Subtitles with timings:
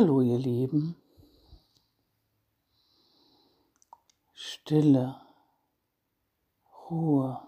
[0.00, 0.96] Hallo ihr Lieben.
[4.32, 5.20] Stille,
[6.88, 7.38] Ruhe.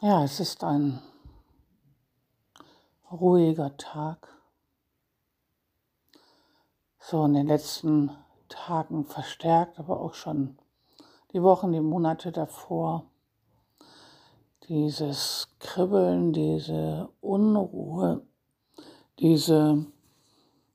[0.00, 1.02] Ja, es ist ein
[3.10, 4.28] ruhiger Tag.
[7.00, 8.16] So in den letzten
[8.48, 10.56] Tagen verstärkt, aber auch schon
[11.32, 13.10] die Wochen, die Monate davor
[14.68, 18.26] dieses Kribbeln, diese Unruhe,
[19.18, 19.86] diese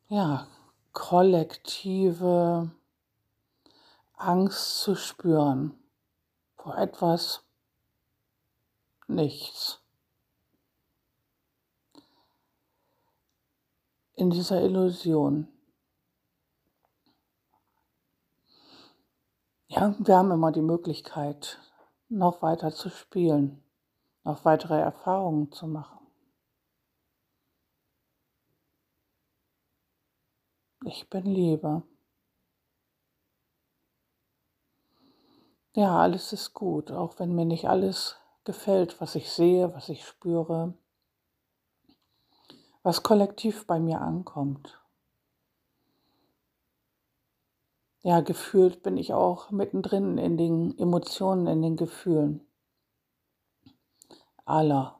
[0.07, 0.47] ja,
[0.93, 2.71] kollektive
[4.13, 5.73] Angst zu spüren
[6.55, 7.43] vor etwas,
[9.07, 9.81] nichts.
[14.13, 15.47] In dieser Illusion.
[19.67, 21.59] Ja, wir haben immer die Möglichkeit,
[22.09, 23.63] noch weiter zu spielen
[24.29, 25.97] noch weitere Erfahrungen zu machen.
[30.85, 31.83] Ich bin Liebe.
[35.75, 40.05] Ja, alles ist gut, auch wenn mir nicht alles gefällt, was ich sehe, was ich
[40.05, 40.73] spüre,
[42.83, 44.79] was kollektiv bei mir ankommt.
[48.01, 52.48] Ja, gefühlt bin ich auch mittendrin in den Emotionen, in den Gefühlen
[54.49, 54.99] aller.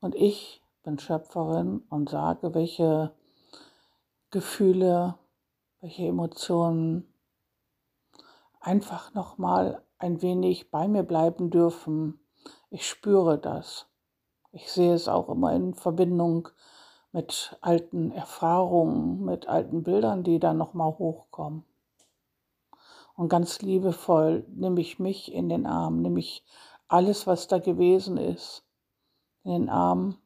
[0.00, 3.14] Und ich bin Schöpferin und sage, welche
[4.30, 5.18] Gefühle,
[5.80, 7.12] welche Emotionen
[8.60, 12.20] einfach noch mal ein wenig bei mir bleiben dürfen.
[12.70, 13.86] Ich spüre das.
[14.52, 16.48] Ich sehe es auch immer in Verbindung
[17.12, 21.64] mit alten Erfahrungen, mit alten Bildern, die dann noch mal hochkommen.
[23.20, 26.42] Und ganz liebevoll nehme ich mich in den Arm, nehme ich
[26.88, 28.64] alles, was da gewesen ist,
[29.44, 30.16] in den Arm,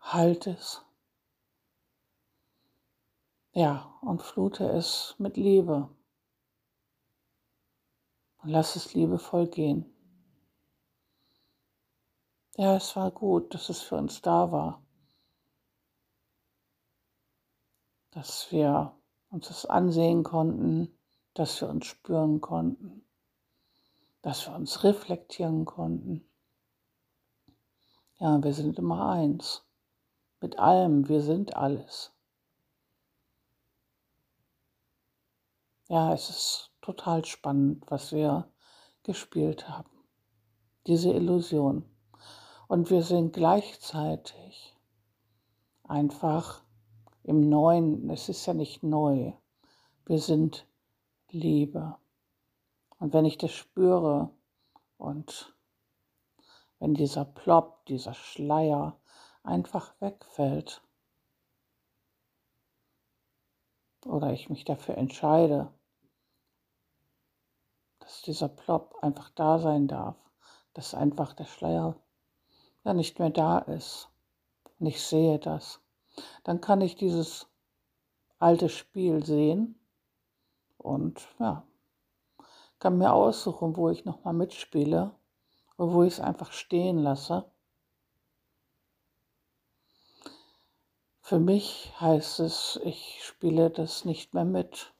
[0.00, 0.84] halte es.
[3.52, 5.88] Ja, und flute es mit Liebe.
[8.38, 9.94] Und lass es liebevoll gehen.
[12.56, 14.84] Ja, es war gut, dass es für uns da war.
[18.10, 19.00] Dass wir
[19.32, 20.96] uns das ansehen konnten,
[21.34, 23.02] dass wir uns spüren konnten,
[24.20, 26.28] dass wir uns reflektieren konnten.
[28.18, 29.64] Ja, wir sind immer eins.
[30.40, 32.12] Mit allem, wir sind alles.
[35.88, 38.50] Ja, es ist total spannend, was wir
[39.02, 39.90] gespielt haben.
[40.86, 41.88] Diese Illusion.
[42.68, 44.76] Und wir sind gleichzeitig
[45.84, 46.62] einfach
[47.24, 49.32] im Neuen, es ist ja nicht neu,
[50.06, 50.66] wir sind
[51.30, 51.96] Liebe.
[52.98, 54.30] Und wenn ich das spüre
[54.98, 55.54] und
[56.78, 59.00] wenn dieser Plop, dieser Schleier
[59.42, 60.82] einfach wegfällt
[64.04, 65.72] oder ich mich dafür entscheide,
[68.00, 70.16] dass dieser Plop einfach da sein darf,
[70.74, 71.96] dass einfach der Schleier
[72.84, 74.08] ja nicht mehr da ist.
[74.78, 75.81] Und ich sehe das
[76.44, 77.46] dann kann ich dieses
[78.38, 79.78] alte Spiel sehen
[80.78, 81.64] und ja,
[82.78, 85.14] kann mir aussuchen, wo ich nochmal mitspiele
[85.76, 87.44] oder wo ich es einfach stehen lasse.
[91.20, 94.92] Für mich heißt es, ich spiele das nicht mehr mit.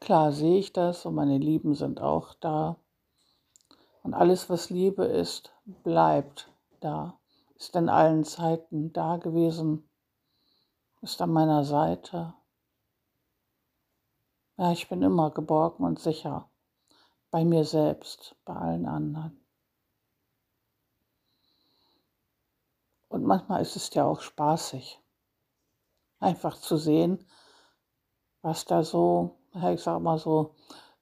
[0.00, 2.76] Klar sehe ich das und meine Lieben sind auch da.
[4.02, 7.18] Und alles, was Liebe ist, bleibt da
[7.58, 9.88] ist in allen Zeiten da gewesen,
[11.00, 12.34] ist an meiner Seite.
[14.58, 16.50] Ja, ich bin immer geborgen und sicher
[17.30, 19.40] bei mir selbst, bei allen anderen.
[23.08, 25.00] Und manchmal ist es ja auch spaßig,
[26.18, 27.26] einfach zu sehen,
[28.42, 30.54] was da so, ich sag mal so,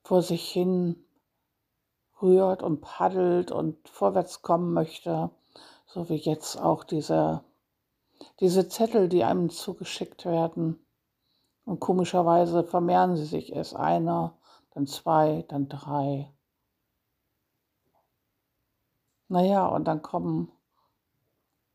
[0.02, 1.04] vor sich hin
[2.22, 5.30] rührt und paddelt und vorwärts kommen möchte
[5.94, 7.44] so wie jetzt auch diese,
[8.40, 10.84] diese Zettel, die einem zugeschickt werden.
[11.64, 14.36] Und komischerweise vermehren sie sich erst einer,
[14.72, 16.32] dann zwei, dann drei.
[19.28, 20.50] Naja, und dann kommen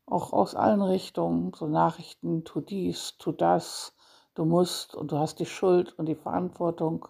[0.04, 3.96] auch aus allen Richtungen so Nachrichten, tu dies, tu das,
[4.34, 7.08] du musst und du hast die Schuld und die Verantwortung.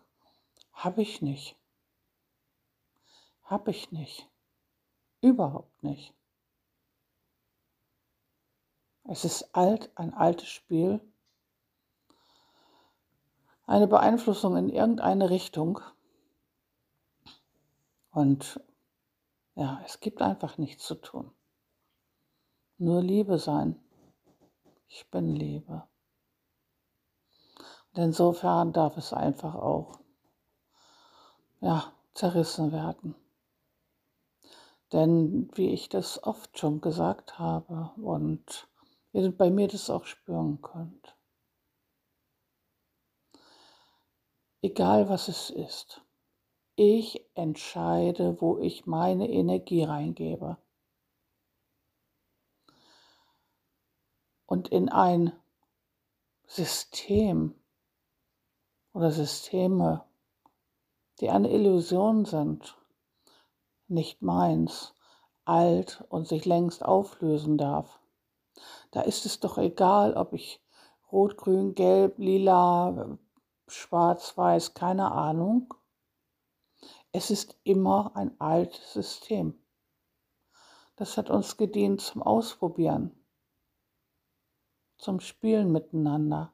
[0.73, 1.57] Habe ich nicht.
[3.43, 4.29] Habe ich nicht.
[5.21, 6.15] Überhaupt nicht.
[9.05, 11.01] Es ist alt, ein altes Spiel.
[13.67, 15.81] Eine Beeinflussung in irgendeine Richtung.
[18.11, 18.61] Und
[19.55, 21.31] Ja, es gibt einfach nichts zu tun.
[22.79, 23.79] Nur Liebe sein.
[24.89, 25.87] Ich bin Liebe.
[27.93, 30.01] Und insofern darf es einfach auch
[31.61, 33.15] ja, zerrissen werden.
[34.93, 38.70] Denn wie ich das oft schon gesagt habe und
[39.13, 41.17] ihr bei mir das auch spüren könnt,
[44.63, 46.03] egal was es ist,
[46.77, 50.57] ich entscheide, wo ich meine Energie reingebe.
[54.47, 55.33] Und in ein
[56.47, 57.55] System
[58.93, 60.05] oder Systeme,
[61.21, 62.77] die eine Illusion sind,
[63.87, 64.95] nicht meins,
[65.45, 68.00] alt und sich längst auflösen darf.
[68.91, 70.63] Da ist es doch egal, ob ich
[71.13, 73.19] rot, grün, gelb, lila,
[73.67, 75.75] schwarz, weiß, keine Ahnung.
[77.13, 79.61] Es ist immer ein altes System.
[80.97, 83.25] Das hat uns gedient zum Ausprobieren,
[84.99, 86.53] zum Spielen miteinander.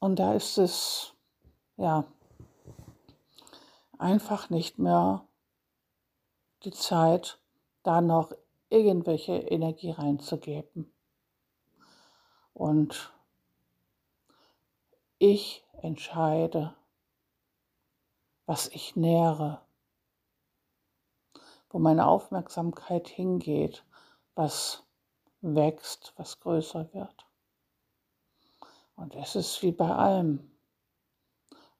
[0.00, 1.14] Und da ist es,
[1.76, 2.04] ja,
[3.98, 5.26] einfach nicht mehr
[6.64, 7.39] die Zeit,
[7.82, 8.32] da noch
[8.68, 10.92] irgendwelche Energie reinzugeben.
[12.54, 13.12] Und
[15.18, 16.74] ich entscheide,
[18.46, 19.62] was ich nähere,
[21.70, 23.84] wo meine Aufmerksamkeit hingeht,
[24.34, 24.82] was
[25.40, 27.26] wächst, was größer wird.
[28.96, 30.50] Und es ist wie bei allem,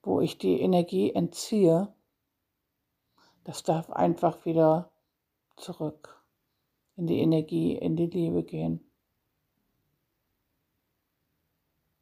[0.01, 1.93] wo ich die Energie entziehe,
[3.43, 4.91] das darf einfach wieder
[5.61, 6.21] zurück
[6.95, 8.91] in die Energie, in die Liebe gehen.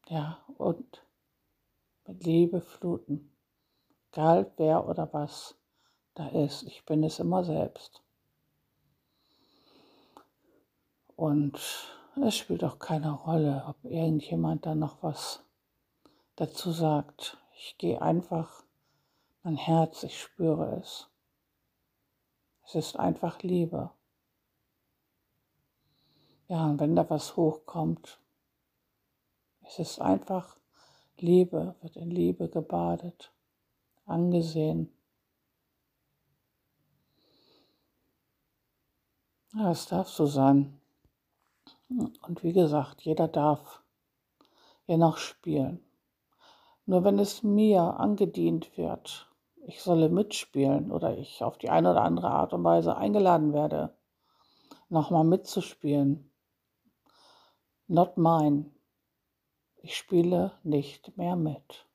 [0.07, 1.05] Ja, und
[2.07, 3.31] mit Liebe fluten.
[4.11, 5.55] Egal wer oder was
[6.15, 8.01] da ist, ich bin es immer selbst.
[11.15, 11.59] Und
[12.25, 15.43] es spielt auch keine Rolle, ob irgendjemand da noch was
[16.35, 17.37] dazu sagt.
[17.55, 18.63] Ich gehe einfach
[19.43, 21.08] mein Herz, ich spüre es.
[22.69, 23.89] Es ist einfach Liebe.
[26.49, 28.19] Ja, und wenn da was hochkommt,
[29.61, 30.55] es ist einfach
[31.17, 33.33] Liebe, wird in Liebe gebadet,
[34.05, 34.93] angesehen.
[39.55, 40.79] Ja, es darf so sein.
[41.87, 43.81] Und wie gesagt, jeder darf
[44.85, 45.83] ja noch spielen.
[46.85, 49.28] Nur wenn es mir angedient wird,
[49.69, 53.95] ich solle mitspielen oder ich auf die eine oder andere Art und Weise eingeladen werde,
[54.89, 56.31] nochmal mitzuspielen.
[57.85, 58.65] Not mine.
[59.77, 61.87] Ich spiele nicht mehr mit.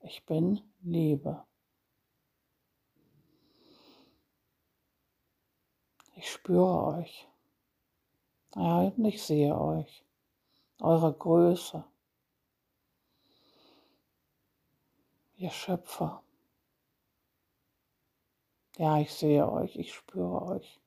[0.00, 1.42] Ich bin Liebe.
[6.16, 7.26] Ich spüre euch.
[8.56, 10.04] Ja, ich sehe euch.
[10.80, 11.82] Eure Größe.
[15.36, 16.23] Ihr Schöpfer.
[18.76, 20.80] Ja, ich sehe euch, ich spüre euch.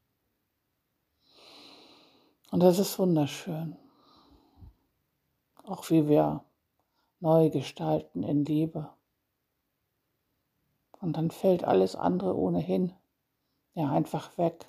[2.52, 3.78] Und das ist wunderschön.
[5.64, 6.44] Auch wie wir
[7.20, 8.90] neu gestalten in Liebe.
[11.00, 12.94] Und dann fällt alles andere ohnehin
[13.78, 14.66] ja einfach weg.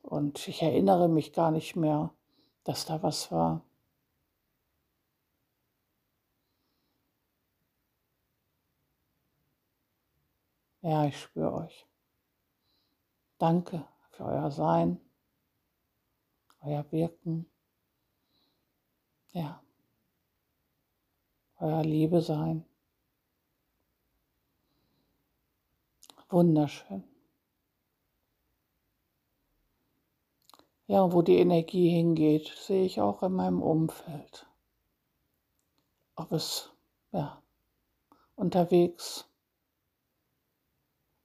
[0.00, 2.10] Und ich erinnere mich gar nicht mehr,
[2.64, 3.65] dass da was war.
[10.86, 11.84] Ja, ich spüre euch.
[13.38, 15.00] Danke für euer Sein,
[16.60, 17.50] euer Wirken,
[19.32, 19.60] ja,
[21.58, 22.64] euer Liebe sein.
[26.28, 27.02] Wunderschön.
[30.86, 34.46] Ja, wo die Energie hingeht, sehe ich auch in meinem Umfeld.
[36.14, 36.70] Ob es,
[37.10, 37.42] ja,
[38.36, 39.28] unterwegs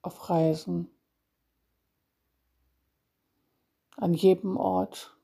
[0.02, 0.90] auf Reisen,
[3.96, 5.16] an jedem Ort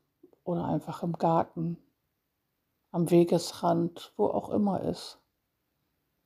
[0.44, 1.78] oder einfach im Garten,
[2.90, 5.18] am Wegesrand, wo auch immer ist.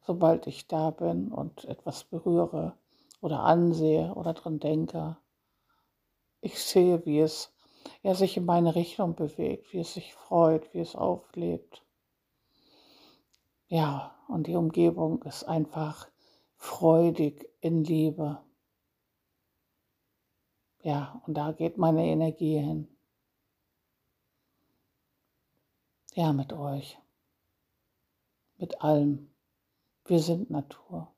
[0.01, 2.77] Sobald ich da bin und etwas berühre
[3.21, 5.17] oder ansehe oder dran denke,
[6.41, 7.53] ich sehe, wie es
[8.03, 11.83] ja, sich in meine Richtung bewegt, wie es sich freut, wie es auflebt.
[13.69, 16.09] Ja, und die Umgebung ist einfach
[16.63, 18.41] freudig in Liebe.
[20.83, 22.87] Ja, und da geht meine Energie hin.
[26.15, 26.97] Ja, mit euch.
[28.59, 29.29] Mit allem.
[30.05, 31.13] Wir sind Natur.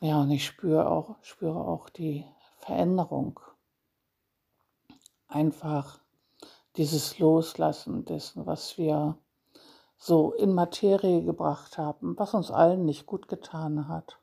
[0.00, 2.26] Ja, und ich spüre auch, spüre auch die
[2.58, 3.38] Veränderung.
[5.28, 6.00] Einfach
[6.76, 9.16] dieses Loslassen dessen, was wir
[9.96, 14.20] so in Materie gebracht haben, was uns allen nicht gut getan hat.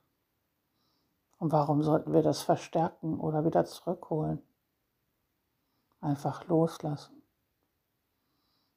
[1.38, 4.42] Und warum sollten wir das verstärken oder wieder zurückholen?
[6.00, 7.24] Einfach loslassen.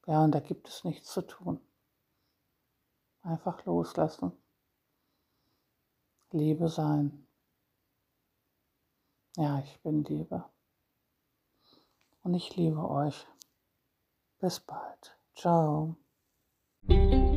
[0.07, 1.61] Ja, und da gibt es nichts zu tun.
[3.23, 4.33] Einfach loslassen.
[6.31, 7.27] Liebe sein.
[9.37, 10.45] Ja, ich bin Liebe.
[12.23, 13.27] Und ich liebe euch.
[14.39, 15.19] Bis bald.
[15.35, 15.97] Ciao.
[16.89, 17.34] Thank you.